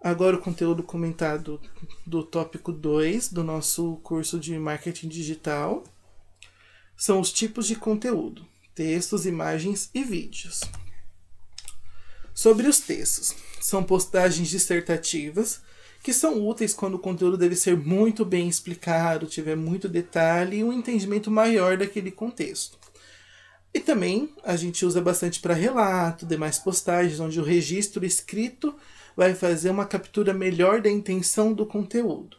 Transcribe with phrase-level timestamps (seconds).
[0.00, 1.60] agora o conteúdo comentado
[2.06, 5.84] do tópico 2 do nosso curso de marketing digital.
[6.96, 10.62] São os tipos de conteúdo: textos, imagens e vídeos.
[12.34, 15.60] Sobre os textos, são postagens dissertativas
[16.02, 20.64] que são úteis quando o conteúdo deve ser muito bem explicado, tiver muito detalhe e
[20.64, 22.78] um entendimento maior daquele contexto.
[23.72, 28.74] E também a gente usa bastante para relato, demais postagens, onde o registro escrito
[29.16, 32.38] vai fazer uma captura melhor da intenção do conteúdo.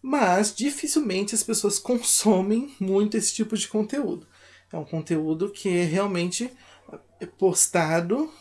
[0.00, 4.26] Mas dificilmente as pessoas consomem muito esse tipo de conteúdo.
[4.72, 6.50] É um conteúdo que é realmente
[7.38, 8.32] postado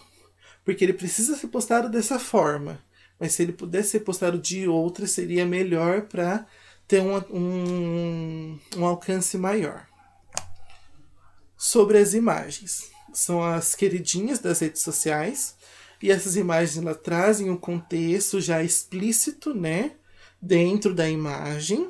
[0.64, 2.80] porque ele precisa ser postado dessa forma.
[3.20, 6.46] Mas se ele pudesse ser postado de outra, seria melhor para
[6.88, 9.88] ter um, um, um alcance maior.
[11.72, 12.92] Sobre as imagens.
[13.14, 15.56] São as queridinhas das redes sociais.
[16.04, 19.94] E essas imagens ela trazem um contexto já explícito, né?
[20.42, 21.88] Dentro da imagem.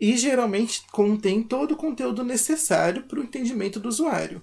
[0.00, 4.42] E geralmente contém todo o conteúdo necessário para o entendimento do usuário.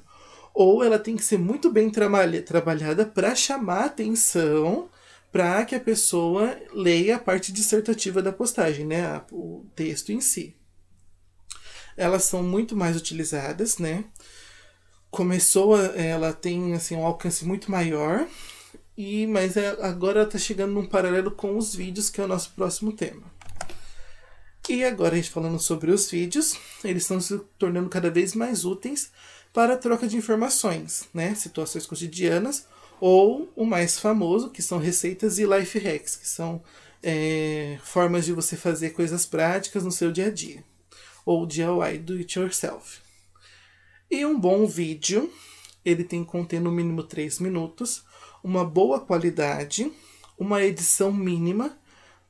[0.53, 4.89] Ou ela tem que ser muito bem trabalha, trabalhada para chamar atenção
[5.33, 10.56] para que a pessoa leia a parte dissertativa da postagem, né, o texto em si.
[11.98, 14.06] Elas são muito mais utilizadas, né?
[15.16, 18.27] Começou, ela tem assim um alcance muito maior,
[18.97, 22.52] e mas é, agora está chegando num paralelo com os vídeos, que é o nosso
[22.52, 23.23] próximo tema.
[24.67, 28.66] E agora a gente falando sobre os vídeos, eles estão se tornando cada vez mais
[28.66, 29.09] úteis
[29.53, 31.33] para a troca de informações, né?
[31.33, 32.65] Situações cotidianas
[32.99, 36.61] ou o mais famoso, que são receitas e life hacks, que são
[37.02, 40.61] é, formas de você fazer coisas práticas no seu dia a dia,
[41.26, 43.05] ou DIY, do it yourself.
[44.15, 45.30] E um bom vídeo,
[45.83, 48.05] ele tem que conter no mínimo 3 minutos,
[48.42, 49.92] uma boa qualidade,
[50.39, 51.77] uma edição mínima,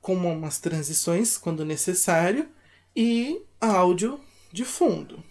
[0.01, 2.49] com umas transições quando necessário,
[2.95, 4.19] e áudio
[4.51, 5.23] de fundo.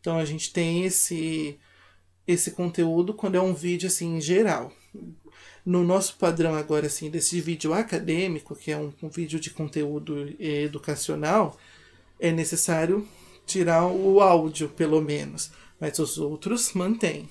[0.00, 1.56] Então a gente tem esse
[2.26, 4.72] esse conteúdo quando é um vídeo assim em geral.
[5.64, 10.34] No nosso padrão agora assim desse vídeo acadêmico, que é um, um vídeo de conteúdo
[10.40, 11.56] educacional,
[12.18, 13.06] é necessário
[13.46, 15.52] tirar o áudio pelo menos,
[15.82, 17.28] mas os outros mantém.